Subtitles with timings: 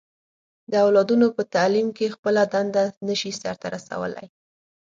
[0.71, 4.27] د اولادونو په تعليم کې خپله دنده نه شي سرته رسولی.